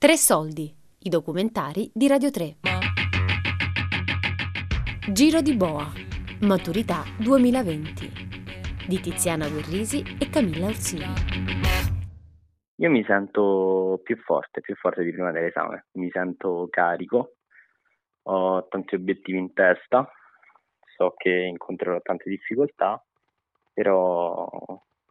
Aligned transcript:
Tre 0.00 0.16
soldi, 0.16 0.72
i 1.00 1.08
documentari 1.08 1.90
di 1.92 2.06
Radio 2.06 2.30
3. 2.30 2.58
Giro 5.10 5.40
di 5.40 5.56
Boa, 5.56 5.90
Maturità 6.42 7.02
2020 7.18 8.86
di 8.86 9.00
Tiziana 9.00 9.48
Guerrisi 9.48 10.04
e 10.20 10.30
Camilla 10.30 10.66
Orsini. 10.66 11.02
Io 12.76 12.90
mi 12.90 13.02
sento 13.02 13.98
più 14.04 14.16
forte, 14.18 14.60
più 14.60 14.76
forte 14.76 15.02
di 15.02 15.10
prima 15.10 15.32
dell'esame, 15.32 15.86
mi 15.94 16.08
sento 16.12 16.68
carico, 16.70 17.32
ho 18.22 18.68
tanti 18.68 18.94
obiettivi 18.94 19.38
in 19.38 19.52
testa, 19.52 20.08
so 20.96 21.14
che 21.16 21.30
incontrerò 21.30 22.00
tante 22.02 22.30
difficoltà, 22.30 23.04
però 23.72 24.48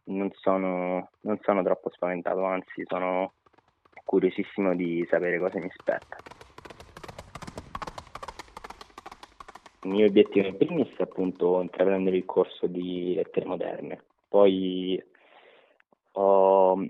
non 0.04 0.30
sono, 0.32 1.10
non 1.20 1.38
sono 1.42 1.62
troppo 1.62 1.90
spaventato, 1.90 2.42
anzi 2.42 2.84
sono 2.86 3.34
curiosissimo 4.08 4.74
di 4.74 5.06
sapere 5.10 5.38
cosa 5.38 5.58
mi 5.58 5.66
aspetta. 5.66 6.16
Il 9.82 9.90
mio 9.90 10.06
obiettivo 10.06 10.46
in 10.46 10.56
primis 10.56 10.88
è 10.96 11.02
appunto 11.02 11.60
intraprendere 11.60 12.16
il 12.16 12.24
corso 12.24 12.66
di 12.66 13.12
lettere 13.14 13.44
moderne, 13.44 14.02
poi 14.26 14.98
ho 16.12 16.86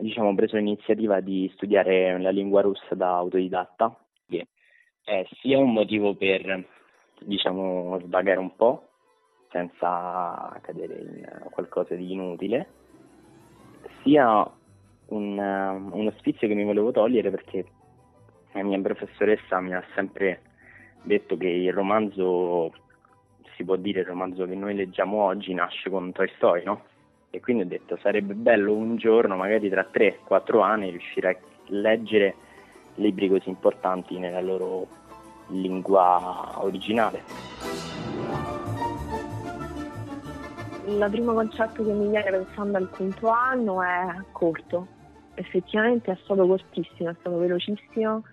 diciamo, 0.00 0.34
preso 0.34 0.56
l'iniziativa 0.56 1.20
di 1.20 1.48
studiare 1.54 2.20
la 2.20 2.30
lingua 2.30 2.62
russa 2.62 2.96
da 2.96 3.14
autodidatta, 3.14 3.96
che 4.28 4.48
è 5.04 5.24
sia 5.40 5.56
un 5.56 5.72
motivo 5.72 6.16
per 6.16 6.66
diciamo, 7.20 8.00
svagare 8.00 8.40
un 8.40 8.56
po', 8.56 8.88
senza 9.50 10.58
cadere 10.62 10.94
in 10.94 11.48
qualcosa 11.50 11.94
di 11.94 12.12
inutile, 12.12 12.68
sia 14.02 14.50
un, 15.10 15.38
uno 15.38 16.12
sfizio 16.18 16.48
che 16.48 16.54
mi 16.54 16.64
volevo 16.64 16.90
togliere 16.90 17.30
perché 17.30 17.64
la 18.52 18.62
mia 18.62 18.80
professoressa 18.80 19.60
mi 19.60 19.74
ha 19.74 19.84
sempre 19.94 20.42
detto 21.02 21.36
che 21.36 21.48
il 21.48 21.72
romanzo, 21.72 22.72
si 23.56 23.64
può 23.64 23.76
dire 23.76 24.00
il 24.00 24.06
romanzo 24.06 24.46
che 24.46 24.54
noi 24.54 24.74
leggiamo 24.74 25.22
oggi, 25.22 25.54
nasce 25.54 25.88
con 25.90 26.12
Toy 26.12 26.30
Story, 26.36 26.64
no? 26.64 26.84
E 27.30 27.40
quindi 27.40 27.62
ho 27.62 27.66
detto 27.66 27.96
sarebbe 28.02 28.34
bello 28.34 28.74
un 28.74 28.96
giorno, 28.96 29.36
magari 29.36 29.68
tra 29.68 29.86
3-4 29.92 30.62
anni, 30.62 30.90
riuscire 30.90 31.28
a 31.28 31.36
leggere 31.66 32.34
libri 32.96 33.28
così 33.28 33.48
importanti 33.48 34.18
nella 34.18 34.40
loro 34.40 34.86
lingua 35.48 36.54
originale. 36.56 37.22
Il 40.86 41.06
primo 41.08 41.34
concetto 41.34 41.84
che 41.84 41.92
mi 41.92 42.08
viene 42.08 42.30
pensando 42.30 42.78
al 42.78 42.90
quinto 42.90 43.28
anno 43.28 43.80
è 43.80 44.06
corto. 44.32 44.98
Effettivamente 45.40 46.12
è 46.12 46.18
stato 46.22 46.46
cortissimo, 46.46 47.08
è 47.08 47.14
stato 47.18 47.38
velocissimo, 47.38 48.24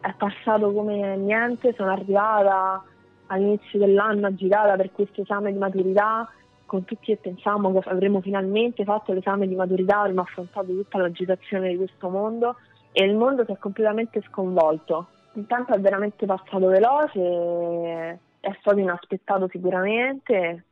è 0.00 0.14
passato 0.16 0.72
come 0.72 1.16
niente, 1.16 1.74
sono 1.74 1.90
arrivata 1.90 2.84
all'inizio 3.26 3.80
dell'anno 3.80 4.32
girata 4.34 4.76
per 4.76 4.92
questo 4.92 5.22
esame 5.22 5.50
di 5.52 5.58
maturità 5.58 6.30
con 6.64 6.84
tutti 6.84 7.06
che 7.06 7.18
pensavamo 7.20 7.76
che 7.80 7.88
avremmo 7.88 8.20
finalmente 8.20 8.84
fatto 8.84 9.12
l'esame 9.12 9.48
di 9.48 9.56
maturità, 9.56 10.00
avremmo 10.00 10.20
affrontato 10.20 10.68
tutta 10.68 10.98
l'agitazione 10.98 11.70
di 11.70 11.76
questo 11.76 12.08
mondo 12.08 12.56
e 12.92 13.04
il 13.04 13.16
mondo 13.16 13.44
si 13.44 13.50
è 13.50 13.58
completamente 13.58 14.22
sconvolto. 14.28 15.08
Tempo 15.48 15.74
è 15.74 15.80
veramente 15.80 16.26
passato 16.26 16.68
veloce, 16.68 18.20
è 18.38 18.56
stato 18.60 18.78
inaspettato 18.78 19.48
sicuramente, 19.48 20.64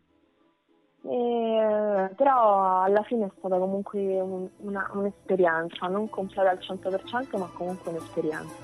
e, 1.02 1.79
però 2.20 2.82
alla 2.82 3.02
fine 3.04 3.24
è 3.24 3.30
stata 3.38 3.56
comunque 3.56 4.20
un, 4.20 4.46
una, 4.58 4.90
un'esperienza, 4.92 5.86
non 5.86 6.10
completa 6.10 6.50
al 6.50 6.58
100% 6.58 7.38
ma 7.38 7.50
comunque 7.54 7.90
un'esperienza. 7.92 8.54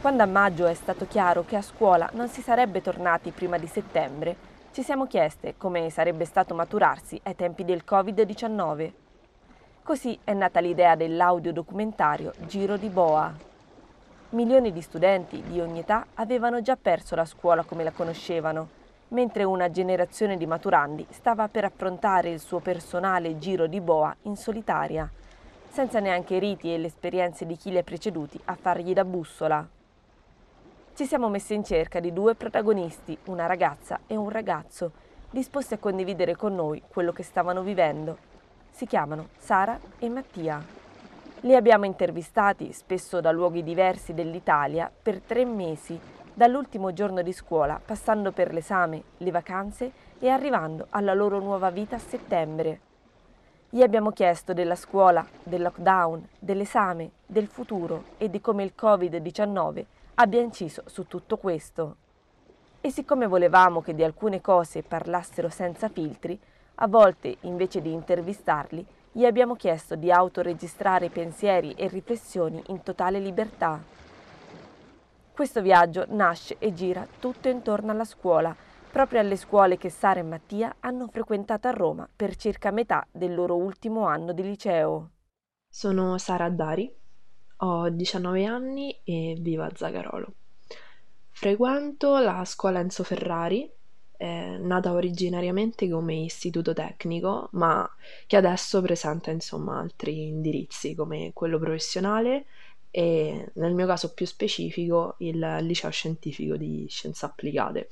Quando 0.00 0.22
a 0.24 0.26
maggio 0.26 0.66
è 0.66 0.74
stato 0.74 1.06
chiaro 1.06 1.44
che 1.44 1.54
a 1.54 1.62
scuola 1.62 2.10
non 2.14 2.26
si 2.26 2.40
sarebbe 2.40 2.82
tornati 2.82 3.30
prima 3.30 3.56
di 3.56 3.68
settembre, 3.68 4.34
ci 4.72 4.82
siamo 4.82 5.06
chieste 5.06 5.54
come 5.56 5.88
sarebbe 5.90 6.24
stato 6.24 6.52
maturarsi 6.52 7.20
ai 7.22 7.36
tempi 7.36 7.64
del 7.64 7.84
Covid-19. 7.88 8.92
Così 9.84 10.18
è 10.24 10.32
nata 10.32 10.58
l'idea 10.58 10.96
dell'audiodocumentario 10.96 12.32
Giro 12.46 12.76
di 12.76 12.88
Boa. 12.88 13.51
Milioni 14.32 14.72
di 14.72 14.80
studenti 14.80 15.42
di 15.42 15.60
ogni 15.60 15.80
età 15.80 16.06
avevano 16.14 16.62
già 16.62 16.74
perso 16.76 17.14
la 17.14 17.26
scuola 17.26 17.64
come 17.64 17.84
la 17.84 17.90
conoscevano, 17.90 18.66
mentre 19.08 19.44
una 19.44 19.70
generazione 19.70 20.38
di 20.38 20.46
maturandi 20.46 21.06
stava 21.10 21.48
per 21.48 21.64
affrontare 21.64 22.30
il 22.30 22.40
suo 22.40 22.58
personale 22.60 23.36
giro 23.36 23.66
di 23.66 23.78
boa 23.82 24.16
in 24.22 24.36
solitaria, 24.36 25.06
senza 25.68 26.00
neanche 26.00 26.36
i 26.36 26.38
riti 26.38 26.72
e 26.72 26.78
le 26.78 26.86
esperienze 26.86 27.44
di 27.44 27.58
chi 27.58 27.72
li 27.72 27.76
ha 27.76 27.82
preceduti 27.82 28.40
a 28.46 28.56
fargli 28.58 28.94
da 28.94 29.04
bussola. 29.04 29.68
Ci 30.94 31.04
siamo 31.04 31.28
messi 31.28 31.52
in 31.52 31.62
cerca 31.62 32.00
di 32.00 32.10
due 32.10 32.34
protagonisti, 32.34 33.18
una 33.24 33.44
ragazza 33.44 34.00
e 34.06 34.16
un 34.16 34.30
ragazzo, 34.30 34.92
disposti 35.28 35.74
a 35.74 35.78
condividere 35.78 36.36
con 36.36 36.54
noi 36.54 36.82
quello 36.88 37.12
che 37.12 37.22
stavano 37.22 37.60
vivendo. 37.60 38.16
Si 38.70 38.86
chiamano 38.86 39.28
Sara 39.36 39.78
e 39.98 40.08
Mattia. 40.08 40.81
Li 41.44 41.56
abbiamo 41.56 41.86
intervistati, 41.86 42.72
spesso 42.72 43.20
da 43.20 43.32
luoghi 43.32 43.64
diversi 43.64 44.14
dell'Italia, 44.14 44.88
per 45.02 45.18
tre 45.18 45.44
mesi, 45.44 45.98
dall'ultimo 46.32 46.92
giorno 46.92 47.20
di 47.20 47.32
scuola, 47.32 47.80
passando 47.84 48.30
per 48.30 48.52
l'esame, 48.52 49.02
le 49.16 49.30
vacanze 49.32 49.90
e 50.20 50.28
arrivando 50.28 50.86
alla 50.90 51.14
loro 51.14 51.40
nuova 51.40 51.70
vita 51.70 51.96
a 51.96 51.98
settembre. 51.98 52.80
Gli 53.68 53.82
abbiamo 53.82 54.12
chiesto 54.12 54.52
della 54.52 54.76
scuola, 54.76 55.26
del 55.42 55.62
lockdown, 55.62 56.28
dell'esame, 56.38 57.10
del 57.26 57.48
futuro 57.48 58.04
e 58.18 58.30
di 58.30 58.40
come 58.40 58.62
il 58.62 58.74
Covid-19 58.80 59.84
abbia 60.14 60.40
inciso 60.40 60.84
su 60.86 61.08
tutto 61.08 61.38
questo. 61.38 61.96
E 62.80 62.90
siccome 62.90 63.26
volevamo 63.26 63.82
che 63.82 63.96
di 63.96 64.04
alcune 64.04 64.40
cose 64.40 64.84
parlassero 64.84 65.48
senza 65.48 65.88
filtri, 65.88 66.38
a 66.76 66.86
volte 66.86 67.36
invece 67.40 67.82
di 67.82 67.92
intervistarli, 67.92 68.86
gli 69.12 69.26
abbiamo 69.26 69.54
chiesto 69.54 69.94
di 69.94 70.10
autoregistrare 70.10 71.10
pensieri 71.10 71.72
e 71.72 71.86
riflessioni 71.86 72.62
in 72.68 72.82
totale 72.82 73.20
libertà. 73.20 73.80
Questo 75.32 75.60
viaggio 75.60 76.06
nasce 76.08 76.56
e 76.58 76.72
gira 76.72 77.06
tutto 77.18 77.48
intorno 77.48 77.90
alla 77.90 78.04
scuola, 78.04 78.56
proprio 78.90 79.20
alle 79.20 79.36
scuole 79.36 79.76
che 79.76 79.90
Sara 79.90 80.20
e 80.20 80.22
Mattia 80.22 80.76
hanno 80.80 81.08
frequentato 81.08 81.68
a 81.68 81.72
Roma 81.72 82.08
per 82.14 82.36
circa 82.36 82.70
metà 82.70 83.06
del 83.10 83.34
loro 83.34 83.56
ultimo 83.56 84.06
anno 84.06 84.32
di 84.32 84.42
liceo. 84.42 85.10
Sono 85.68 86.16
Sara 86.16 86.48
Dari, 86.48 86.90
ho 87.56 87.88
19 87.90 88.44
anni 88.44 88.98
e 89.04 89.36
vivo 89.38 89.62
a 89.62 89.70
Zagarolo. 89.74 90.34
Frequento 91.30 92.18
la 92.18 92.44
scuola 92.44 92.80
Enzo 92.80 93.04
Ferrari, 93.04 93.70
eh, 94.22 94.56
nata 94.56 94.92
originariamente 94.92 95.88
come 95.88 96.14
istituto 96.14 96.72
tecnico, 96.72 97.48
ma 97.54 97.88
che 98.28 98.36
adesso 98.36 98.80
presenta 98.80 99.32
insomma 99.32 99.80
altri 99.80 100.28
indirizzi 100.28 100.94
come 100.94 101.32
quello 101.34 101.58
professionale 101.58 102.44
e 102.92 103.50
nel 103.54 103.74
mio 103.74 103.84
caso 103.84 104.14
più 104.14 104.24
specifico 104.24 105.16
il 105.18 105.40
liceo 105.62 105.90
scientifico 105.90 106.56
di 106.56 106.86
scienze 106.88 107.26
applicate. 107.26 107.90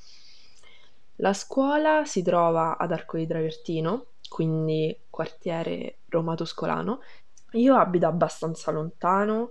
La 1.16 1.32
scuola 1.32 2.04
si 2.04 2.22
trova 2.22 2.78
ad 2.78 2.92
Arco 2.92 3.16
di 3.16 3.26
Travertino, 3.26 4.06
quindi 4.28 4.96
quartiere 5.10 5.96
Roma 6.10 6.36
Toscolano. 6.36 7.00
Io 7.54 7.74
abito 7.74 8.06
abbastanza 8.06 8.70
lontano, 8.70 9.50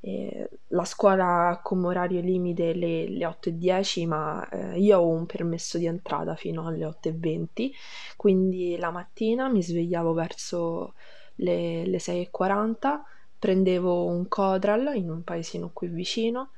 eh, 0.00 0.48
la 0.68 0.84
scuola 0.84 1.60
come 1.62 1.88
orario 1.88 2.20
limite 2.20 2.72
le, 2.72 3.08
le 3.08 3.26
8.10, 3.26 4.06
ma 4.06 4.48
eh, 4.48 4.78
io 4.78 4.98
ho 4.98 5.06
un 5.08 5.26
permesso 5.26 5.76
di 5.78 5.86
entrata 5.86 6.34
fino 6.36 6.66
alle 6.66 6.86
8.20, 6.86 7.70
quindi 8.16 8.76
la 8.78 8.90
mattina 8.90 9.48
mi 9.48 9.62
svegliavo 9.62 10.12
verso 10.14 10.94
le, 11.36 11.84
le 11.86 11.98
6.40, 11.98 13.00
prendevo 13.38 14.06
un 14.06 14.26
Codral 14.28 14.92
in 14.94 15.10
un 15.10 15.22
paesino 15.22 15.70
qui 15.72 15.88
vicino 15.88 16.50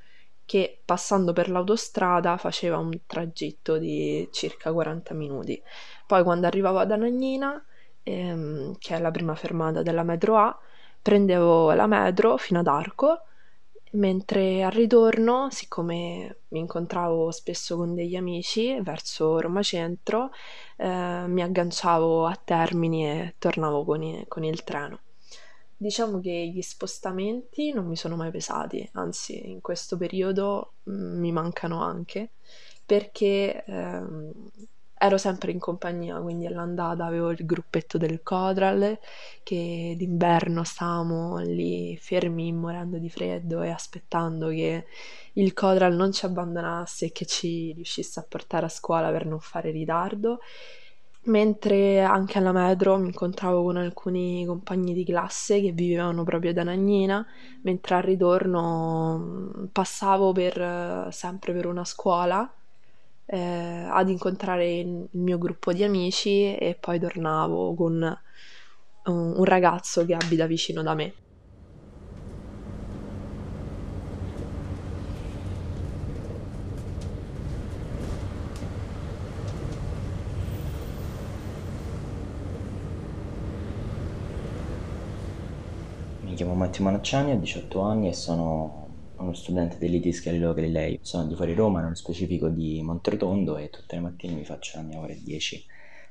che 0.45 0.81
passando 0.85 1.33
per 1.33 1.49
l'autostrada 1.49 2.37
faceva 2.37 2.77
un 2.77 2.93
tragitto 3.06 3.79
di 3.79 4.29
circa 4.33 4.73
40 4.73 5.15
minuti. 5.15 5.61
Poi 6.06 6.23
quando 6.23 6.47
arrivavo 6.47 6.79
ad 6.79 6.91
Anagnina, 6.91 7.65
ehm, 8.03 8.77
che 8.79 8.97
è 8.97 9.00
la 9.00 9.11
prima 9.11 9.35
fermata 9.35 9.83
della 9.83 10.03
metro 10.03 10.37
A, 10.37 10.56
prendevo 11.00 11.73
la 11.73 11.87
metro 11.87 12.37
fino 12.37 12.61
ad 12.61 12.67
Arco 12.67 13.23
Mentre 13.94 14.62
al 14.62 14.71
ritorno, 14.73 15.50
siccome 15.50 16.39
mi 16.49 16.61
incontravo 16.61 17.31
spesso 17.31 17.77
con 17.77 17.94
degli 17.94 18.17
amici 18.17 18.81
verso 18.81 19.39
Roma 19.39 19.62
Centro, 19.62 20.31
eh, 20.79 21.25
mi 21.27 21.43
agganciavo 21.43 22.25
a 22.27 22.35
Termini 22.43 23.06
e 23.06 23.35
tornavo 23.39 23.85
con, 23.85 24.03
i- 24.03 24.25
con 24.29 24.44
il 24.44 24.65
treno. 24.65 25.00
Diciamo 25.77 26.21
che 26.21 26.31
gli 26.55 26.62
spostamenti 26.62 27.73
non 27.73 27.87
mi 27.87 27.97
sono 27.97 28.17
mai 28.17 28.31
pesati, 28.31 28.89
anzi 28.94 29.50
in 29.50 29.61
questo 29.61 29.97
periodo 29.99 30.75
mm, 30.88 31.19
mi 31.21 31.33
mancano 31.33 31.83
anche 31.83 32.31
perché 32.87 33.62
ehm, 33.67 34.33
ero 35.04 35.19
sempre 35.19 35.50
in 35.50 35.58
compagnia, 35.58 36.20
quindi 36.20 36.46
all'andata 36.46 37.04
avevo 37.04 37.31
il 37.31 37.44
gruppetto 37.44 37.99
del 37.99 38.22
Codral 38.22 39.00
che 39.43 39.96
d'inverno 39.99 40.62
stavamo 40.62 41.38
lì 41.38 41.96
fermi 41.96 42.52
morendo 42.52 42.99
di 42.99 43.10
freddo 43.10 43.62
e 43.62 43.70
aspettando 43.70 44.50
che 44.50 44.87
il 45.32 45.52
Codral 45.54 45.96
non 45.96 46.12
ci 46.12 46.25
abbandonasse 46.25 47.06
e 47.06 47.12
che 47.12 47.26
ci 47.26 47.72
riuscisse 47.72 48.20
a 48.20 48.26
portare 48.28 48.66
a 48.66 48.69
scuola 48.69 49.10
per 49.10 49.26
non 49.26 49.40
fare 49.40 49.72
ritardo. 49.72 50.38
Mentre 51.25 52.00
anche 52.00 52.38
alla 52.38 52.52
metro 52.52 52.96
mi 52.96 53.06
incontravo 53.06 53.64
con 53.64 53.76
alcuni 53.78 54.44
compagni 54.46 54.93
di 54.94 55.04
classe 55.04 55.60
che 55.60 55.72
vivevano 55.72 56.22
proprio 56.22 56.50
ad 56.52 56.58
Anagnina, 56.58 57.26
mentre 57.62 57.96
al 57.96 58.02
ritorno 58.02 59.19
mm, 59.19 59.64
passavo 59.72 60.31
per, 60.31 61.08
sempre 61.10 61.52
per 61.52 61.66
una 61.66 61.84
scuola 61.84 62.49
eh, 63.27 63.87
ad 63.89 64.09
incontrare 64.09 64.79
il 64.79 65.09
mio 65.13 65.39
gruppo 65.39 65.73
di 65.73 65.85
amici 65.85 66.55
e 66.57 66.77
poi 66.79 66.99
tornavo 66.99 67.75
con 67.75 68.21
un, 69.05 69.45
ragazzo 69.45 70.05
che 70.05 70.15
abita 70.15 70.47
vicino 70.47 70.83
da 70.83 70.95
me. 70.95 71.15
Mi 86.21 86.35
chiamo 86.35 86.55
Matteo 86.55 86.85
Manacciani, 86.85 87.33
ho 87.33 87.39
18 87.39 87.81
anni 87.81 88.09
e 88.09 88.15
sono 88.15 88.81
uno 89.23 89.35
studente 89.35 89.79
dell'ITIS 89.79 90.23
Galileo 90.23 90.53
Galilei. 90.53 90.99
Sono 91.03 91.27
di 91.27 91.35
fuori 91.35 91.55
Roma, 91.55 91.81
nello 91.81 91.95
specifico 91.95 92.49
di 92.49 92.83
Monterotondo 92.83 93.57
e 93.57 93.71
tutte 93.71 93.95
le 93.95 94.03
mattine 94.03 94.35
mi 94.35 94.45
faccio 94.45 94.77
la 94.77 94.83
mia 94.83 94.99
ora 94.99 95.13
e 95.13 95.21
10 95.23 95.65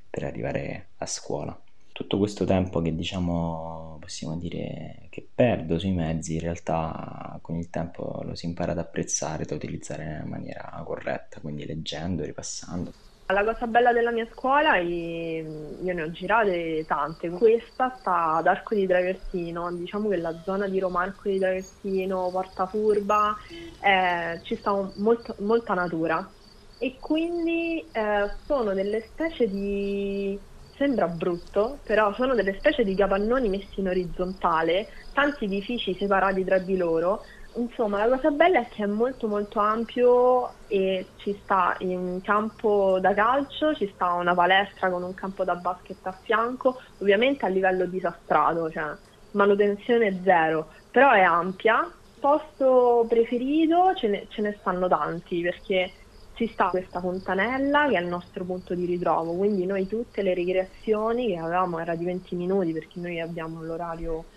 per 0.10 0.24
arrivare 0.24 0.88
a 0.98 1.06
scuola. 1.06 1.60
Tutto 1.92 2.18
questo 2.18 2.46
tempo 2.46 2.81
che 2.81 2.96
diciamo 2.96 3.98
possiamo 4.00 4.38
dire 4.38 5.08
che 5.10 5.28
perdo 5.34 5.78
sui 5.78 5.92
mezzi, 5.92 6.36
in 6.36 6.40
realtà 6.40 7.38
con 7.42 7.56
il 7.56 7.69
tempo 7.69 8.22
lo 8.24 8.34
si 8.34 8.46
impara 8.46 8.72
ad 8.72 8.80
apprezzare, 8.80 9.46
da 9.46 9.56
utilizzare 9.56 10.06
nella 10.06 10.25
maniera 10.25 10.81
corretta, 10.86 11.40
quindi 11.42 11.66
leggendo, 11.66 12.24
ripassando. 12.24 13.11
La 13.31 13.44
cosa 13.44 13.68
bella 13.68 13.94
della 13.94 14.12
mia 14.12 14.28
scuola, 14.31 14.78
io 14.78 15.94
ne 15.94 16.01
ho 16.01 16.12
girate 16.12 16.83
tante, 16.86 17.30
questa 17.30 17.98
sta 18.00 18.36
ad 18.36 18.48
Arco 18.48 18.75
di 18.75 18.86
Traversino, 18.88 19.72
diciamo 19.75 20.10
che 20.10 20.18
la 20.18 20.42
zona 20.44 20.68
di 20.68 20.80
Roma 20.80 21.01
Arco 21.01 21.30
di 21.30 21.39
Traversino, 21.39 22.30
Porta 22.31 22.68
Furba, 22.68 23.36
eh, 23.80 24.39
ci 24.44 24.56
sta 24.57 24.92
molto, 24.95 25.36
molta 25.39 25.74
natura. 25.74 26.31
E 26.78 26.98
quindi 27.00 27.89
eh, 27.92 28.36
sono 28.48 28.74
delle 28.74 29.07
specie 29.12 29.48
di, 29.48 30.39
sembra 30.75 31.07
brutto, 31.07 31.81
però 31.84 32.13
sono 32.16 32.34
delle 32.34 32.57
specie 32.57 32.84
di 32.84 32.95
capannoni 32.95 33.50
messi 33.50 33.80
in 33.80 33.88
orizzontale, 33.88 34.88
tanti 35.12 35.45
edifici 35.45 35.95
separati 35.95 36.44
tra 36.44 36.57
di 36.57 36.75
loro, 36.75 37.22
Insomma, 37.53 38.06
la 38.06 38.15
cosa 38.15 38.31
bella 38.31 38.62
è 38.62 38.68
che 38.69 38.83
è 38.83 38.88
molto 38.88 39.27
molto 39.27 39.59
ampio 39.59 40.59
e 40.68 41.12
ci 41.18 41.38
sta 41.44 41.75
in 41.80 42.21
campo 42.21 42.98
da 43.01 43.13
calcio, 43.13 43.74
ci 43.75 43.92
sta 43.94 44.13
una 44.13 44.33
palestra 44.33 44.89
con 44.89 45.03
un 45.03 45.13
campo 45.13 45.44
da 45.44 45.56
basket 45.56 46.06
a 46.07 46.13
fianco, 46.13 46.80
ovviamente 47.00 47.45
a 47.45 47.50
livello 47.50 47.86
disastrato, 47.88 48.71
cioè 48.71 48.95
manutenzione 49.31 50.21
zero, 50.24 50.71
però 50.89 51.12
è 51.12 51.21
ampia. 51.21 51.94
Posto 52.19 53.06
preferito 53.09 53.95
ce 53.95 54.07
ne, 54.07 54.27
ce 54.30 54.42
ne 54.42 54.56
stanno 54.59 54.88
tanti 54.88 55.42
perché 55.42 55.92
ci 56.33 56.48
sta 56.53 56.69
questa 56.69 57.00
fontanella 57.01 57.88
che 57.89 57.98
è 57.98 58.01
il 58.01 58.07
nostro 58.07 58.45
punto 58.45 58.75
di 58.75 58.86
ritrovo, 58.86 59.36
quindi 59.36 59.65
noi 59.65 59.88
tutte 59.88 60.21
le 60.21 60.33
ricreazioni 60.33 61.27
che 61.27 61.38
avevamo 61.38 61.80
era 61.80 61.95
di 61.95 62.06
20 62.06 62.36
minuti 62.36 62.71
perché 62.71 63.00
noi 63.00 63.19
abbiamo 63.19 63.62
l'orario 63.62 64.27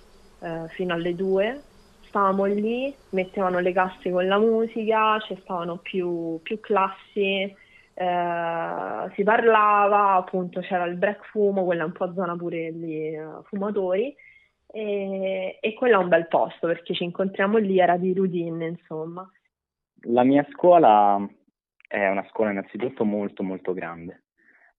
eh, 0.41 0.67
fino 0.71 0.95
alle 0.95 1.15
2 1.15 1.65
stavamo 2.15 2.45
lì, 2.45 2.95
mettevano 3.11 3.59
le 3.59 3.73
casse 3.73 4.13
con 4.13 4.29
la 4.29 4.39
musica, 4.39 5.19
stavano 5.41 5.79
più, 5.79 6.39
più 6.45 6.61
classi, 6.61 7.53
eh, 7.93 9.11
si 9.15 9.23
parlava, 9.25 10.13
appunto 10.13 10.61
c'era 10.61 10.85
il 10.85 10.97
break 10.97 11.25
fumo, 11.27 11.65
quella 11.65 11.83
è 11.83 11.87
un 11.87 11.93
po' 11.93 12.13
zona 12.15 12.37
pure 12.37 12.73
di 12.73 13.17
uh, 13.17 13.43
fumatori, 13.47 14.15
e, 14.71 15.59
e 15.61 15.75
quello 15.75 15.99
è 15.99 16.03
un 16.03 16.09
bel 16.09 16.29
posto 16.29 16.69
perché 16.69 16.95
ci 16.95 17.03
incontriamo 17.03 17.59
lì, 17.59 17.81
era 17.81 17.97
di 17.97 18.15
routine 18.15 18.65
insomma. 18.65 19.29
La 20.07 20.23
mia 20.23 20.47
scuola 20.53 21.19
è 21.89 22.09
una 22.09 22.25
scuola 22.31 22.53
innanzitutto 22.53 23.05
molto 23.05 23.43
molto 23.43 23.73
grande, 23.73 24.27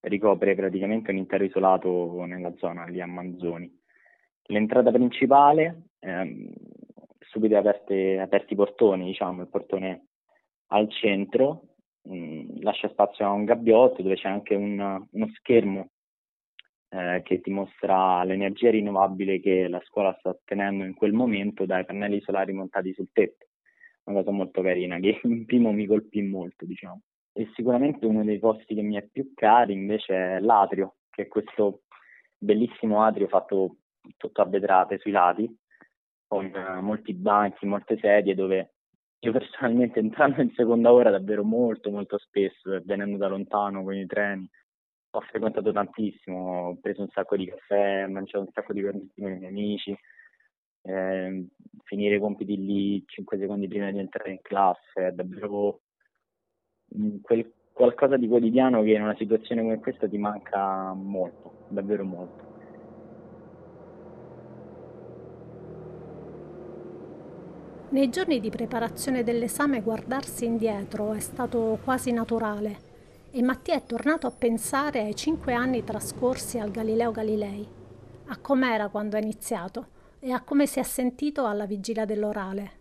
ricopre 0.01 0.55
praticamente 0.55 1.11
un 1.11 1.17
intero 1.17 1.43
isolato 1.43 2.23
nella 2.23 2.53
zona 2.59 2.85
lì 2.85 3.01
a 3.01 3.05
Manzoni. 3.05 3.69
L'entrata 4.47 4.91
principale 4.91 5.87
ehm, 5.99 6.53
subito 7.35 7.57
aperte, 7.57 8.17
aperti 8.17 8.53
i 8.53 8.55
portoni, 8.55 9.05
diciamo, 9.07 9.41
il 9.41 9.49
portone 9.49 10.05
al 10.67 10.89
centro, 10.89 11.75
mh, 12.03 12.15
mm, 12.15 12.61
lascia 12.61 12.87
spazio 12.87 13.25
a 13.25 13.31
un 13.31 13.43
gabbiotto 13.43 14.01
dove 14.01 14.15
c'è 14.15 14.29
anche 14.29 14.55
un, 14.55 15.05
uno 15.11 15.29
schermo 15.35 15.89
eh, 16.89 17.21
che 17.25 17.41
ti 17.41 17.51
mostra 17.51 18.23
l'energia 18.23 18.69
rinnovabile 18.69 19.41
che 19.41 19.67
la 19.67 19.81
scuola 19.83 20.15
sta 20.19 20.29
ottenendo 20.29 20.85
in 20.85 20.93
quel 20.93 21.11
momento 21.11 21.65
dai 21.65 21.83
pannelli 21.83 22.21
solari 22.21 22.53
montati 22.53 22.93
sul 22.93 23.09
tetto. 23.11 23.47
Una 24.05 24.19
cosa 24.19 24.31
molto 24.31 24.61
carina 24.61 24.97
che 24.99 25.19
in 25.23 25.45
primo 25.45 25.73
mi 25.73 25.85
colpì 25.85 26.21
molto, 26.21 26.65
diciamo. 26.65 27.01
E 27.33 27.49
sicuramente 27.53 28.05
uno 28.05 28.23
dei 28.23 28.39
posti 28.39 28.75
che 28.75 28.81
mi 28.81 28.95
è 28.95 29.05
più 29.11 29.33
cari 29.33 29.73
invece 29.73 30.37
è 30.37 30.39
l'atrio, 30.39 30.95
che 31.09 31.23
è 31.23 31.27
questo 31.27 31.81
bellissimo 32.37 33.03
atrio 33.03 33.27
fatto 33.27 33.77
tutto 34.15 34.41
a 34.41 34.45
vetrate 34.45 34.99
sui 34.99 35.11
lati, 35.11 35.53
con 36.27 36.51
uh, 36.53 36.81
molti 36.81 37.13
banchi, 37.13 37.65
molte 37.65 37.97
sedie 37.97 38.35
dove 38.35 38.73
io 39.19 39.31
personalmente 39.31 39.99
entrando 39.99 40.41
in 40.41 40.51
seconda 40.53 40.91
ora 40.91 41.09
davvero 41.09 41.43
molto 41.43 41.89
molto 41.89 42.17
spesso, 42.17 42.81
venendo 42.83 43.17
da 43.17 43.27
lontano 43.27 43.83
con 43.83 43.95
i 43.95 44.05
treni, 44.05 44.49
ho 45.11 45.21
frequentato 45.21 45.71
tantissimo, 45.71 46.69
ho 46.69 46.77
preso 46.79 47.01
un 47.01 47.09
sacco 47.09 47.35
di 47.37 47.47
caffè, 47.47 48.05
ho 48.05 48.09
mangiato 48.09 48.45
un 48.45 48.51
sacco 48.51 48.73
di 48.73 48.81
cornetti 48.81 49.21
con 49.21 49.31
i 49.31 49.37
miei 49.37 49.49
amici, 49.49 49.97
eh, 50.83 51.47
finire 51.83 52.15
i 52.15 52.19
compiti 52.19 52.57
lì 52.57 53.03
5 53.05 53.37
secondi 53.37 53.67
prima 53.67 53.91
di 53.91 53.99
entrare 53.99 54.31
in 54.31 54.41
classe, 54.41 55.07
è 55.07 55.11
davvero 55.11 55.81
quel 57.21 57.51
qualcosa 57.75 58.15
di 58.15 58.29
quotidiano 58.29 58.81
che 58.83 58.91
in 58.91 59.01
una 59.01 59.17
situazione 59.17 59.61
come 59.61 59.79
questa 59.79 60.07
ti 60.07 60.17
manca 60.17 60.93
molto, 60.93 61.65
davvero 61.67 62.05
molto. 62.05 62.54
Nei 67.87 68.09
giorni 68.09 68.39
di 68.39 68.49
preparazione 68.49 69.23
dell'esame 69.23 69.81
guardarsi 69.81 70.43
indietro 70.43 71.13
è 71.13 71.19
stato 71.19 71.77
quasi 71.83 72.11
naturale 72.11 72.77
e 73.31 73.41
Mattia 73.43 73.75
è 73.75 73.83
tornato 73.83 74.25
a 74.25 74.31
pensare 74.31 75.01
ai 75.01 75.15
cinque 75.15 75.53
anni 75.53 75.83
trascorsi 75.83 76.57
al 76.57 76.71
Galileo 76.71 77.11
Galilei, 77.11 77.65
a 78.27 78.39
com'era 78.41 78.89
quando 78.89 79.17
ha 79.17 79.19
iniziato 79.19 79.87
e 80.19 80.31
a 80.31 80.43
come 80.43 80.65
si 80.65 80.79
è 80.79 80.83
sentito 80.83 81.45
alla 81.45 81.67
vigilia 81.67 82.05
dell'orale. 82.05 82.71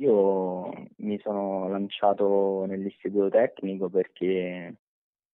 Io 0.00 0.68
mi 0.96 1.18
sono 1.20 1.68
lanciato 1.68 2.64
nell'istituto 2.66 3.28
tecnico 3.28 3.88
perché 3.88 4.74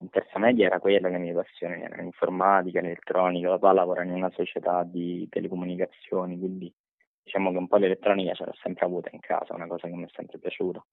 in 0.00 0.11
terza 0.11 0.38
media 0.38 0.67
era 0.67 0.81
quella 0.81 1.09
la 1.09 1.19
mia 1.19 1.35
passione, 1.35 1.83
era 1.83 1.97
l'informatica, 1.97 2.83
l'elettronica, 2.83 3.49
papà 3.49 3.73
lavora 3.73 4.05
in 4.05 4.12
una 4.12 4.31
società 4.31 4.85
di 4.85 5.27
telecomunicazioni, 5.31 6.38
quindi 6.38 6.73
diciamo 7.29 7.51
che 7.51 7.59
un 7.59 7.69
po' 7.69 7.77
l'elettronica 7.77 8.33
ce 8.33 8.47
l'ho 8.47 8.55
sempre 8.63 8.87
avuta 8.87 9.11
in 9.13 9.21
casa, 9.21 9.55
una 9.55 9.67
cosa 9.67 9.87
che 9.87 9.95
mi 9.95 10.05
è 10.05 10.09
sempre 10.15 10.39
piaciuta. 10.39 10.85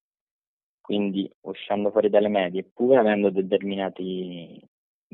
Quindi 0.81 1.31
uscendo 1.41 1.89
fuori 1.91 2.09
dalle 2.09 2.27
medie, 2.27 2.63
pur 2.65 2.97
avendo 2.97 3.29
determinati 3.29 4.61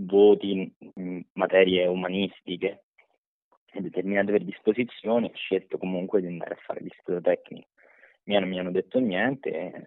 voti 0.01 0.73
in 0.95 1.23
materie 1.33 1.85
umanistiche 1.85 2.85
e 3.71 3.81
determinate 3.81 4.31
per 4.31 4.43
disposizione, 4.43 5.27
ho 5.27 5.35
scelto 5.35 5.77
comunque 5.77 6.21
di 6.21 6.27
andare 6.27 6.55
a 6.55 6.61
fare 6.65 6.81
l'istituto 6.81 7.21
tecnico. 7.21 7.69
Mi 8.23 8.35
hanno, 8.35 8.47
mi 8.47 8.59
hanno 8.59 8.71
detto 8.71 8.99
niente, 8.99 9.85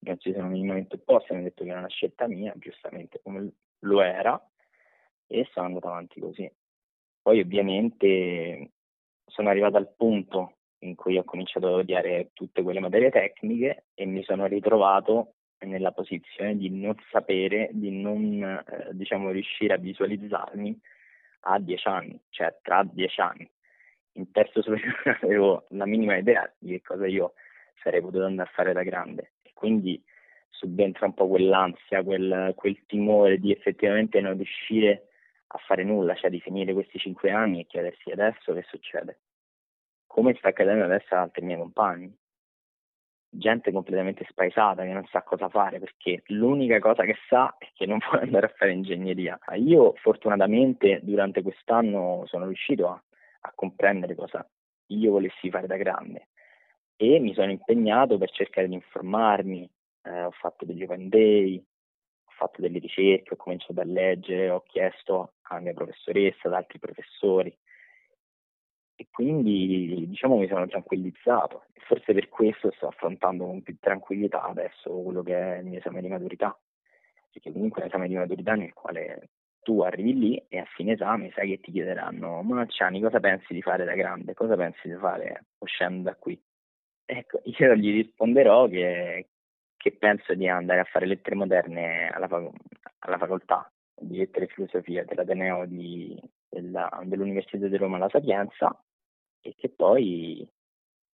non 0.00 0.18
ci 0.18 0.32
sono 0.32 0.48
minimamente 0.48 0.96
opposti, 0.96 1.32
mi 1.32 1.38
hanno 1.38 1.48
detto 1.48 1.62
che 1.62 1.70
era 1.70 1.78
una 1.78 1.88
scelta 1.88 2.26
mia, 2.26 2.52
giustamente 2.56 3.20
come 3.22 3.52
lo 3.80 4.00
era, 4.00 4.42
e 5.26 5.46
sono 5.52 5.66
andato 5.66 5.88
avanti 5.88 6.20
così. 6.20 6.50
Poi 7.22 7.38
ovviamente 7.38 8.72
sono 9.26 9.48
arrivato 9.48 9.76
al 9.76 9.94
punto 9.94 10.54
in 10.80 10.94
cui 10.94 11.18
ho 11.18 11.24
cominciato 11.24 11.66
ad 11.66 11.74
odiare 11.74 12.30
tutte 12.32 12.62
quelle 12.62 12.80
materie 12.80 13.10
tecniche 13.10 13.84
e 13.94 14.06
mi 14.06 14.22
sono 14.22 14.46
ritrovato 14.46 15.34
nella 15.60 15.92
posizione 15.92 16.56
di 16.56 16.70
non 16.70 16.94
sapere, 17.10 17.68
di 17.72 17.90
non 17.90 18.42
eh, 18.42 18.88
diciamo 18.92 19.30
riuscire 19.30 19.74
a 19.74 19.78
visualizzarmi 19.78 20.80
a 21.44 21.58
dieci 21.58 21.88
anni, 21.88 22.20
cioè 22.30 22.56
tra 22.62 22.82
dieci 22.84 23.20
anni. 23.20 23.48
In 24.14 24.30
terzo 24.30 24.62
superiore 24.62 25.18
avevo 25.22 25.66
la 25.70 25.86
minima 25.86 26.16
idea 26.16 26.50
di 26.58 26.72
che 26.72 26.82
cosa 26.82 27.06
io 27.06 27.34
sarei 27.82 28.00
potuto 28.00 28.24
andare 28.24 28.48
a 28.48 28.52
fare 28.52 28.72
da 28.72 28.82
grande 28.82 29.32
e 29.42 29.50
quindi 29.54 30.02
subentra 30.48 31.06
un 31.06 31.14
po' 31.14 31.28
quell'ansia, 31.28 32.02
quel, 32.02 32.52
quel 32.54 32.84
timore 32.86 33.38
di 33.38 33.52
effettivamente 33.52 34.20
non 34.20 34.36
riuscire 34.36 35.08
a 35.48 35.58
fare 35.58 35.84
nulla, 35.84 36.14
cioè 36.14 36.30
di 36.30 36.40
finire 36.40 36.72
questi 36.72 36.98
cinque 36.98 37.30
anni 37.30 37.60
e 37.60 37.66
chiedersi 37.66 38.10
adesso 38.10 38.52
che 38.52 38.64
succede. 38.68 39.18
Come 40.10 40.34
sta 40.34 40.48
accadendo 40.48 40.86
adesso 40.86 41.14
ad 41.14 41.20
altri 41.20 41.44
miei 41.44 41.56
compagni. 41.56 42.12
Gente 43.32 43.70
completamente 43.70 44.26
spaesata 44.28 44.82
che 44.82 44.92
non 44.92 45.06
sa 45.06 45.22
cosa 45.22 45.48
fare 45.48 45.78
perché 45.78 46.24
l'unica 46.26 46.80
cosa 46.80 47.04
che 47.04 47.14
sa 47.28 47.54
è 47.58 47.68
che 47.72 47.86
non 47.86 47.98
vuole 48.10 48.24
andare 48.24 48.46
a 48.46 48.54
fare 48.56 48.72
ingegneria. 48.72 49.38
Io 49.54 49.94
fortunatamente 50.02 50.98
durante 51.04 51.42
quest'anno 51.42 52.24
sono 52.26 52.46
riuscito 52.46 52.88
a, 52.88 53.00
a 53.42 53.52
comprendere 53.54 54.16
cosa 54.16 54.44
io 54.86 55.12
volessi 55.12 55.48
fare 55.48 55.68
da 55.68 55.76
grande 55.76 56.30
e 56.96 57.20
mi 57.20 57.32
sono 57.32 57.52
impegnato 57.52 58.18
per 58.18 58.32
cercare 58.32 58.66
di 58.66 58.74
informarmi, 58.74 59.70
eh, 60.02 60.24
ho 60.24 60.32
fatto 60.32 60.64
degli 60.64 60.82
open 60.82 61.08
day, 61.08 61.56
ho 61.56 62.32
fatto 62.36 62.60
delle 62.60 62.80
ricerche, 62.80 63.34
ho 63.34 63.36
cominciato 63.36 63.80
a 63.80 63.84
leggere, 63.84 64.50
ho 64.50 64.64
chiesto 64.64 65.34
alla 65.42 65.60
mia 65.60 65.72
professoressa, 65.72 66.48
ad 66.48 66.54
altri 66.54 66.80
professori 66.80 67.56
quindi 69.10 70.06
diciamo 70.08 70.36
mi 70.36 70.48
sono 70.48 70.66
tranquillizzato. 70.66 71.64
E 71.72 71.80
forse 71.86 72.12
per 72.12 72.28
questo 72.28 72.70
sto 72.72 72.88
affrontando 72.88 73.46
con 73.46 73.62
più 73.62 73.76
tranquillità 73.78 74.42
adesso 74.42 74.90
quello 74.90 75.22
che 75.22 75.36
è 75.36 75.58
il 75.58 75.66
mio 75.66 75.78
esame 75.78 76.00
di 76.00 76.08
maturità. 76.08 76.56
Perché 77.32 77.52
comunque 77.52 77.80
è 77.80 77.84
un 77.84 77.90
esame 77.90 78.08
di 78.08 78.14
maturità 78.14 78.54
nel 78.54 78.72
quale 78.72 79.30
tu 79.62 79.80
arrivi 79.82 80.18
lì 80.18 80.44
e 80.48 80.58
a 80.58 80.64
fine 80.74 80.92
esame 80.92 81.30
sai 81.34 81.50
che 81.50 81.60
ti 81.60 81.70
chiederanno 81.70 82.42
ma 82.42 82.66
cosa 82.66 83.20
pensi 83.20 83.52
di 83.52 83.62
fare 83.62 83.84
da 83.84 83.94
grande, 83.94 84.34
cosa 84.34 84.56
pensi 84.56 84.88
di 84.88 84.94
fare 84.94 85.44
uscendo 85.58 86.02
da 86.02 86.16
qui? 86.16 86.40
Ecco, 87.04 87.40
io 87.44 87.74
gli 87.74 87.92
risponderò 87.92 88.66
che, 88.68 89.28
che 89.76 89.92
penso 89.92 90.34
di 90.34 90.48
andare 90.48 90.80
a 90.80 90.84
fare 90.84 91.06
lettere 91.06 91.36
moderne 91.36 92.08
alla, 92.08 92.28
alla 93.00 93.18
facoltà 93.18 93.70
di 94.00 94.16
lettere 94.16 94.46
e 94.46 94.48
filosofia 94.48 95.04
dell'Ateneo 95.04 95.66
di, 95.66 96.18
della, 96.48 96.88
dell'Università 97.04 97.66
di 97.66 97.76
Roma 97.76 97.98
La 97.98 98.08
Sapienza 98.08 98.74
e 99.40 99.54
che 99.56 99.68
poi 99.68 100.48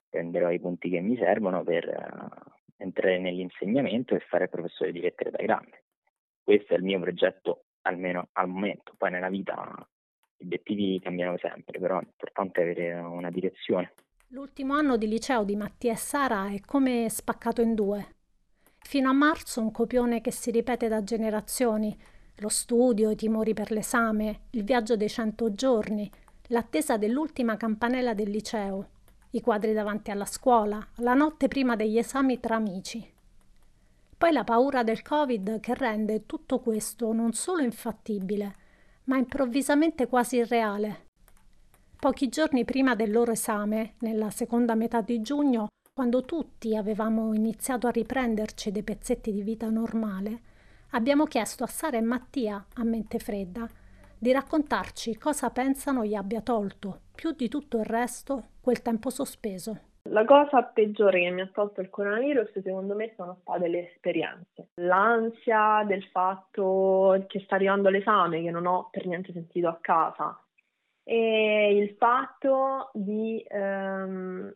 prenderò 0.09 0.51
i 0.51 0.61
punti 0.61 0.89
che 0.89 1.01
mi 1.01 1.17
servono 1.17 1.63
per 1.63 1.87
uh, 1.87 2.51
entrare 2.77 3.19
nell'insegnamento 3.19 4.15
e 4.15 4.21
fare 4.21 4.49
professore 4.49 4.93
di 4.93 5.01
lettere 5.01 5.31
da 5.31 5.43
grande. 5.43 5.85
Questo 6.43 6.75
è 6.75 6.77
il 6.77 6.85
mio 6.85 7.01
progetto, 7.01 7.65
almeno 7.83 8.29
al 8.33 8.49
momento. 8.49 8.95
Poi 8.97 9.11
nella 9.11 9.29
vita 9.29 9.89
gli 10.37 10.45
obiettivi 10.45 11.01
cambiano 11.01 11.37
sempre, 11.39 11.79
però 11.79 11.99
è 11.99 12.05
importante 12.05 12.61
avere 12.61 12.95
una 12.95 13.31
direzione. 13.31 13.93
L'ultimo 14.29 14.75
anno 14.75 14.97
di 14.97 15.07
liceo 15.07 15.45
di 15.45 15.57
Mattia 15.57 15.93
e 15.93 15.97
Sara 15.97 16.51
è 16.53 16.61
come 16.61 17.09
spaccato 17.09 17.63
in 17.63 17.75
due. 17.75 18.15
Fino 18.79 19.09
a 19.09 19.13
marzo 19.13 19.61
un 19.61 19.71
copione 19.71 20.21
che 20.21 20.31
si 20.31 20.51
ripete 20.51 20.89
da 20.89 21.03
generazioni, 21.03 21.97
lo 22.37 22.49
studio, 22.49 23.11
i 23.11 23.17
timori 23.17 23.55
per 23.55 23.71
l'esame, 23.71 24.47
il 24.51 24.63
viaggio 24.63 24.97
dei 24.97 25.09
cento 25.09 25.53
giorni, 25.53 26.09
l'attesa 26.49 26.97
dell'ultima 26.97 27.57
campanella 27.57 28.15
del 28.15 28.31
liceo, 28.31 28.89
i 29.31 29.41
quadri 29.41 29.73
davanti 29.73 30.11
alla 30.11 30.25
scuola, 30.25 30.85
la 30.97 31.15
notte 31.15 31.49
prima 31.49 31.77
degli 31.77 31.99
esami 31.99 32.41
tra 32.41 32.57
amici. 32.57 33.13
Poi 34.17 34.33
la 34.33 34.45
paura 34.45 34.83
del 34.83 35.03
Covid 35.03 35.61
che 35.61 35.75
rende 35.75 36.25
tutto 36.25 36.61
questo 36.61 37.13
non 37.13 37.33
solo 37.33 37.63
infattibile, 37.63 38.55
ma 39.05 39.19
improvvisamente 39.19 40.07
quasi 40.07 40.37
irreale. 40.37 41.05
Pochi 41.99 42.29
giorni 42.29 42.65
prima 42.65 42.95
del 42.95 43.11
loro 43.11 43.33
esame, 43.33 43.95
nella 43.99 44.31
seconda 44.31 44.75
metà 44.75 45.01
di 45.01 45.21
giugno, 45.21 45.69
quando 45.93 46.23
tutti 46.23 46.77
avevamo 46.77 47.35
iniziato 47.35 47.87
a 47.87 47.91
riprenderci 47.91 48.71
dei 48.71 48.83
pezzetti 48.83 49.33
di 49.33 49.43
vita 49.43 49.69
normale, 49.69 50.41
abbiamo 50.91 51.25
chiesto 51.25 51.65
a 51.65 51.67
Sara 51.67 51.97
e 51.97 52.03
Mattia, 52.03 52.65
a 52.75 52.85
mente 52.85 53.19
fredda, 53.19 53.69
di 54.27 54.33
raccontarci 54.33 55.19
cosa 55.19 55.51
pensano 55.51 56.05
gli 56.05 56.17
abbia 56.17 56.41
tolto, 56.41 57.03
più 57.15 57.31
di 57.31 57.49
tutto 57.49 57.79
il 57.79 57.85
resto, 57.85 58.55
quel 58.61 58.83
tempo 58.83 59.09
sospeso. 59.09 59.79
La 60.09 60.25
cosa 60.25 60.65
peggiore 60.65 61.21
che 61.21 61.31
mi 61.31 61.43
ha 61.43 61.51
tolto 61.53 61.81
il 61.81 61.91
coronavirus 61.91 62.61
secondo 62.61 62.97
me 62.97 63.13
sono 63.15 63.39
state 63.43 63.69
le 63.69 63.93
esperienze. 63.93 64.71
L'ansia 64.81 65.85
del 65.87 66.03
fatto 66.11 67.25
che 67.29 67.39
sta 67.45 67.55
arrivando 67.55 67.89
l'esame 67.89 68.43
che 68.43 68.51
non 68.51 68.67
ho 68.67 68.89
per 68.91 69.07
niente 69.07 69.31
sentito 69.31 69.69
a 69.69 69.79
casa 69.81 70.37
e 71.05 71.77
il 71.77 71.95
fatto 71.97 72.91
di 72.95 73.45
ehm, 73.47 74.53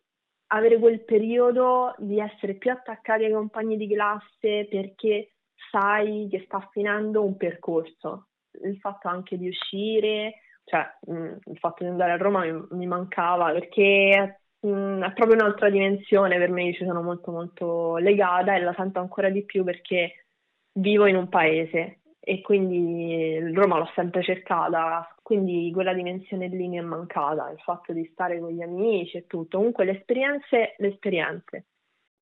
avere 0.49 0.79
quel 0.81 1.05
periodo 1.05 1.95
di 1.99 2.19
essere 2.19 2.55
più 2.55 2.73
attaccati 2.73 3.23
ai 3.23 3.33
compagni 3.33 3.77
di 3.77 3.87
classe 3.87 4.67
perché 4.69 5.35
sai 5.71 6.27
che 6.29 6.43
sta 6.45 6.59
finendo 6.73 7.25
un 7.25 7.37
percorso. 7.37 8.30
Il 8.63 8.79
fatto 8.79 9.09
anche 9.09 9.37
di 9.37 9.49
uscire, 9.49 10.41
cioè 10.65 10.87
mh, 11.07 11.13
mm, 11.13 11.33
il 11.47 11.59
fatto 11.59 11.85
di 11.85 11.91
andare 11.91 12.13
a 12.13 12.17
Roma 12.17 12.45
mi, 12.45 12.67
mi 12.71 12.87
mancava 12.87 13.53
perché 13.53 14.43
mh, 14.61 14.69
mm, 14.69 15.03
è 15.03 15.13
proprio 15.13 15.37
un'altra 15.37 15.71
dimensione 15.71 16.39
per 16.39 16.51
me, 16.51 16.65
io 16.65 16.73
ci 16.75 16.85
sono 16.85 17.03
molto 17.03 17.31
molto 17.31 17.97
legata 17.97 18.55
e 18.55 18.61
la 18.61 18.75
sento 18.77 19.01
ancora 19.01 19.31
di 19.31 19.45
più 19.45 19.65
perché 19.65 20.27
vivo 20.73 21.07
in 21.07 21.17
un 21.17 21.29
paese 21.29 22.01
e 22.21 22.43
quindi 22.43 23.53
Roma 23.55 23.79
l'ho 23.79 23.91
sempre 23.95 24.23
cercata, 24.23 25.15
quindi 25.23 25.71
quella 25.73 25.95
dimensione 25.95 26.49
lì 26.49 26.69
mi 26.69 26.77
è 26.77 26.83
mancata, 26.83 27.51
il 27.51 27.59
fatto 27.61 27.93
di 27.93 28.09
stare 28.13 28.39
con 28.39 28.51
gli 28.51 28.63
amici 28.63 29.17
e 29.17 29.27
tutto. 29.27 29.57
Comunque 29.57 29.85
le 29.85 29.93
esperienze, 29.93 30.75
le 30.77 30.89
esperienze. 30.89 31.70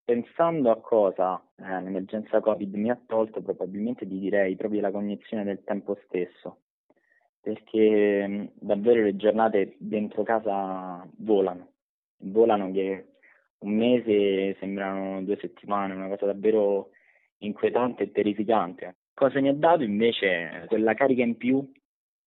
Pensando 0.08 0.70
a 0.70 0.80
cosa 0.80 1.38
eh, 1.56 1.82
l'emergenza 1.82 2.40
Covid 2.40 2.74
mi 2.76 2.88
ha 2.90 2.98
tolto, 3.06 3.42
probabilmente 3.42 4.08
ti 4.08 4.18
direi 4.18 4.56
proprio 4.56 4.80
la 4.80 4.90
cognizione 4.90 5.44
del 5.44 5.62
tempo 5.64 5.98
stesso, 6.06 6.60
perché 7.42 8.26
mm, 8.26 8.44
davvero 8.54 9.02
le 9.02 9.16
giornate 9.16 9.76
dentro 9.76 10.22
casa 10.22 11.06
volano, 11.18 11.72
volano 12.20 12.72
che 12.72 13.16
un 13.58 13.76
mese 13.76 14.56
sembrano 14.58 15.22
due 15.24 15.36
settimane, 15.36 15.92
una 15.92 16.08
cosa 16.08 16.24
davvero 16.24 16.88
inquietante 17.40 18.04
e 18.04 18.10
terrificante. 18.10 18.96
Cosa 19.12 19.40
mi 19.40 19.48
ha 19.50 19.54
dato 19.54 19.82
invece 19.82 20.64
quella 20.68 20.94
carica 20.94 21.22
in 21.22 21.36
più 21.36 21.70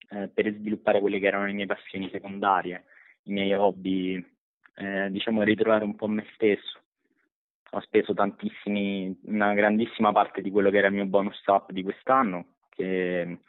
eh, 0.09 0.27
per 0.27 0.53
sviluppare 0.53 0.99
quelle 0.99 1.17
che 1.17 1.25
erano 1.25 1.47
le 1.47 1.53
mie 1.53 1.65
passioni 1.65 2.11
secondarie, 2.11 2.83
i 3.23 3.31
miei 3.31 3.53
hobby, 3.53 4.23
eh, 4.75 5.09
diciamo 5.09 5.41
ritrovare 5.41 5.83
un 5.83 5.95
po' 5.95 6.05
me 6.05 6.27
stesso. 6.35 6.80
Ho 7.73 7.79
speso 7.81 8.13
tantissimi, 8.13 9.17
una 9.25 9.53
grandissima 9.53 10.11
parte 10.11 10.41
di 10.41 10.51
quello 10.51 10.69
che 10.69 10.77
era 10.77 10.87
il 10.87 10.93
mio 10.93 11.05
bonus 11.05 11.41
up 11.45 11.71
di 11.71 11.83
quest'anno, 11.83 12.55
che 12.69 13.39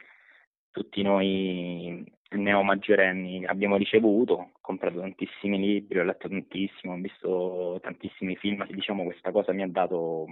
tutti 0.71 1.01
noi 1.01 2.03
neo 2.29 2.63
maggiorenni 2.63 3.45
abbiamo 3.45 3.75
ricevuto, 3.75 4.33
ho 4.33 4.51
comprato 4.61 4.99
tantissimi 4.99 5.57
libri, 5.59 5.99
ho 5.99 6.03
letto 6.03 6.29
tantissimo, 6.29 6.93
ho 6.93 6.97
visto 6.97 7.79
tantissimi 7.81 8.35
film, 8.37 8.65
diciamo 8.67 9.03
questa 9.03 9.31
cosa 9.31 9.51
mi 9.51 9.61
ha 9.61 9.67
dato 9.67 10.25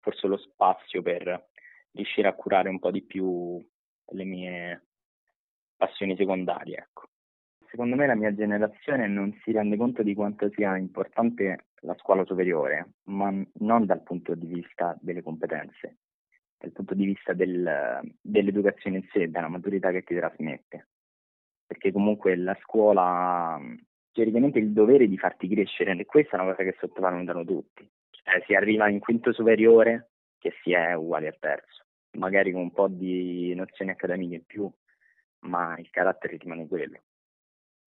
forse 0.00 0.26
lo 0.26 0.36
spazio 0.36 1.02
per 1.02 1.48
riuscire 1.92 2.28
a 2.28 2.34
curare 2.34 2.68
un 2.68 2.78
po' 2.78 2.90
di 2.90 3.02
più 3.02 3.58
le 4.10 4.24
mie 4.24 4.82
passioni 5.76 6.16
secondarie. 6.16 6.76
Ecco. 6.76 7.08
Secondo 7.70 7.96
me 7.96 8.06
la 8.06 8.14
mia 8.14 8.34
generazione 8.34 9.08
non 9.08 9.32
si 9.42 9.52
rende 9.52 9.76
conto 9.76 10.02
di 10.02 10.14
quanto 10.14 10.50
sia 10.50 10.76
importante 10.76 11.66
la 11.80 11.94
scuola 11.98 12.24
superiore, 12.24 12.94
ma 13.04 13.32
non 13.60 13.86
dal 13.86 14.02
punto 14.02 14.34
di 14.34 14.46
vista 14.46 14.96
delle 15.00 15.22
competenze, 15.22 15.98
dal 16.58 16.72
punto 16.72 16.94
di 16.94 17.04
vista 17.04 17.32
del, 17.32 18.00
dell'educazione 18.20 18.98
in 18.98 19.08
sé, 19.12 19.28
dalla 19.30 19.48
maturità 19.48 19.90
che 19.90 20.02
ti 20.02 20.14
trasmette. 20.14 20.88
Perché 21.66 21.92
comunque 21.92 22.34
la 22.36 22.56
scuola 22.62 23.60
teoricamente 24.12 24.58
il 24.58 24.72
dovere 24.72 25.06
di 25.06 25.16
farti 25.16 25.48
crescere 25.48 25.92
e 25.92 26.04
questa 26.04 26.36
è 26.36 26.40
una 26.40 26.50
cosa 26.50 26.64
che 26.64 26.76
sottovalutano 26.80 27.44
tutti. 27.44 27.88
Cioè, 28.10 28.42
si 28.46 28.54
arriva 28.54 28.88
in 28.88 28.98
quinto 28.98 29.32
superiore 29.32 30.10
che 30.38 30.54
si 30.62 30.72
è 30.72 30.94
uguali 30.94 31.26
al 31.26 31.38
terzo, 31.38 31.84
magari 32.18 32.50
con 32.52 32.62
un 32.62 32.72
po' 32.72 32.88
di 32.88 33.54
nozioni 33.54 33.92
accademiche 33.92 34.34
in 34.34 34.44
più, 34.44 34.70
ma 35.40 35.76
il 35.78 35.88
carattere 35.90 36.36
rimane 36.36 36.66
quello. 36.66 36.98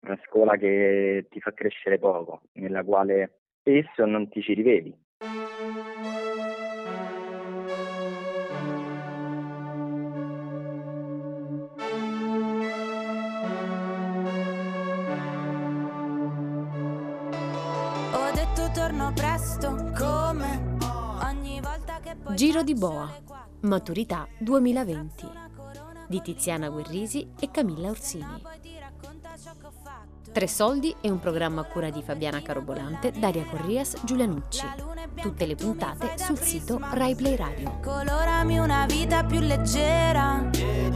Una 0.00 0.18
scuola 0.26 0.57
che 0.57 1.26
ti 1.30 1.40
fa 1.40 1.52
crescere 1.52 1.99
poco, 1.99 2.42
nella 2.52 2.85
quale 2.85 3.40
spesso 3.68 4.06
non 4.06 4.28
ti 4.30 4.40
ci 4.40 4.54
rivedi. 4.54 4.96
Ho 18.12 18.30
detto 18.32 18.70
torno 18.72 19.12
presto, 19.14 19.92
come 19.96 20.76
Giro 22.34 22.62
di 22.62 22.75
Boa, 22.75 23.10
Maturità 23.62 24.26
2020 24.38 25.26
di 26.08 26.22
Tiziana 26.22 26.70
Guerrisi 26.70 27.28
e 27.38 27.50
Camilla 27.50 27.90
Orsini. 27.90 28.77
Tre 30.32 30.47
soldi 30.47 30.94
è 31.00 31.08
un 31.08 31.18
programma 31.18 31.62
a 31.62 31.64
cura 31.64 31.90
di 31.90 32.02
Fabiana 32.02 32.40
Carobolante, 32.42 33.11
Daria 33.11 33.44
Corrias, 33.44 33.97
Giulianucci. 34.04 34.64
Tutte 35.20 35.47
le 35.47 35.54
puntate 35.54 36.14
sul 36.16 36.38
sito 36.38 36.78
Rai 36.92 37.14
Play 37.14 37.35
Radio. 37.35 37.78
Colorami 37.82 38.58
una 38.58 38.87
vita 38.87 39.25
più 39.25 39.40
leggera. 39.40 40.49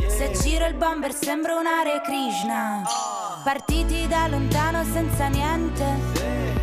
Se 0.07 0.33
giro 0.41 0.67
il 0.67 0.75
bomber 0.75 1.13
sembra 1.13 1.57
un 1.59 1.67
Hare 1.67 2.03
Krishna. 2.05 2.83
Partiti 3.43 4.07
da 4.07 4.29
lontano 4.29 4.85
senza 4.85 5.27
niente. 5.29 5.85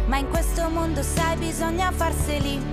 Ma 0.05 0.17
in 0.17 0.29
questo 0.29 0.69
mondo 0.69 1.01
sai 1.01 1.37
bisogna 1.37 1.91
farseli. 1.91 2.63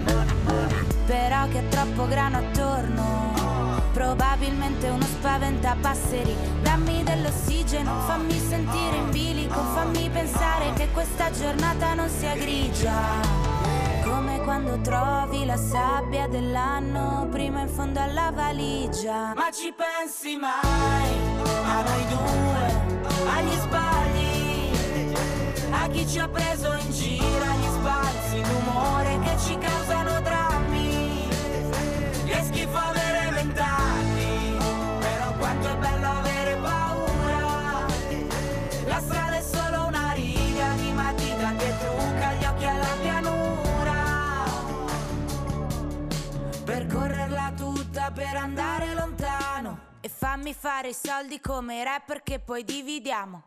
Però 1.07 1.49
che 1.49 1.59
è 1.59 1.69
troppo 1.69 2.07
grano 2.07 2.39
attorno. 2.39 3.36
Probabilmente 3.97 4.91
uno 4.91 5.07
spaventapasseri. 5.07 6.37
Dammi 6.61 7.03
dell'ossigeno, 7.03 7.99
fammi 8.01 8.39
sentire 8.39 8.97
in 8.97 9.09
bilico, 9.09 9.59
fammi 9.73 10.11
pensare 10.11 10.75
che 10.75 10.89
questa 10.93 11.31
giornata 11.31 11.95
non 11.95 12.07
sia 12.11 12.35
grigia. 12.35 12.93
Come 14.05 14.41
quando 14.43 14.79
trovi 14.83 15.47
la 15.47 15.57
sabbia 15.57 16.29
dell'anno 16.29 17.27
prima 17.31 17.63
in 17.63 17.69
fondo 17.69 17.99
alla 17.99 18.31
valigia. 18.35 19.33
Ma 19.35 19.51
ci 19.51 19.73
pensi 19.75 20.37
mai 20.37 21.17
a 21.65 21.83
noi 21.83 22.07
due, 22.09 23.09
agli 23.35 23.57
sbagli, 23.61 24.73
a 25.71 25.89
chi 25.89 26.07
ci 26.07 26.19
ha 26.19 26.29
preso 26.29 26.71
in 26.71 26.91
giro, 26.91 27.45
agli 27.45 27.69
sbalzi 27.71 28.43
d'umore 28.43 29.19
che 29.25 29.37
ci 29.39 29.57
causano 29.57 30.16
fammi 50.47 50.55
fare 50.55 50.89
i 50.89 50.95
soldi 50.95 51.41
come 51.41 51.83
rapper 51.83 52.23
che 52.23 52.39
poi 52.39 52.63
dividiamo. 52.65 53.45